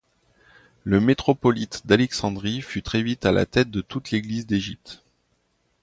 Le 0.83 0.99
métropolite 0.99 1.85
d'Alexandrie 1.85 2.63
fut 2.63 2.81
très 2.81 3.03
vite 3.03 3.27
à 3.27 3.31
la 3.31 3.45
tête 3.45 3.69
de 3.69 3.81
toute 3.81 4.09
l'Église 4.09 4.47
d'Égypte. 4.47 5.03